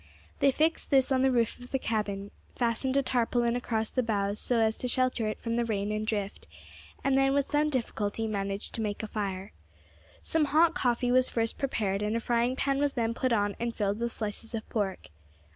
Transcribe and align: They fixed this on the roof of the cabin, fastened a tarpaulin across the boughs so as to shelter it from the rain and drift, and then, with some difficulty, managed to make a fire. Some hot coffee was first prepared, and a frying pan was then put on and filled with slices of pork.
They 0.39 0.49
fixed 0.49 0.89
this 0.89 1.11
on 1.11 1.21
the 1.21 1.29
roof 1.31 1.59
of 1.59 1.69
the 1.69 1.77
cabin, 1.77 2.31
fastened 2.55 2.97
a 2.97 3.03
tarpaulin 3.03 3.55
across 3.55 3.91
the 3.91 4.01
boughs 4.01 4.39
so 4.39 4.57
as 4.59 4.75
to 4.77 4.87
shelter 4.87 5.27
it 5.27 5.39
from 5.39 5.57
the 5.57 5.63
rain 5.65 5.91
and 5.91 6.07
drift, 6.07 6.47
and 7.03 7.15
then, 7.15 7.33
with 7.35 7.45
some 7.45 7.69
difficulty, 7.69 8.25
managed 8.25 8.73
to 8.73 8.81
make 8.81 9.03
a 9.03 9.07
fire. 9.07 9.51
Some 10.23 10.45
hot 10.45 10.73
coffee 10.73 11.11
was 11.11 11.29
first 11.29 11.59
prepared, 11.59 12.01
and 12.01 12.15
a 12.15 12.19
frying 12.19 12.55
pan 12.55 12.79
was 12.79 12.93
then 12.93 13.13
put 13.13 13.31
on 13.31 13.55
and 13.59 13.75
filled 13.75 13.99
with 13.99 14.11
slices 14.11 14.55
of 14.55 14.67
pork. 14.69 15.09